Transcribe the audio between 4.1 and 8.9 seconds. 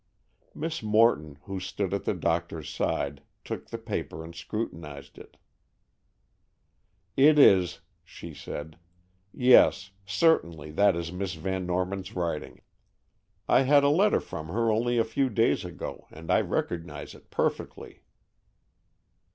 and scrutinized it. "It is," she said.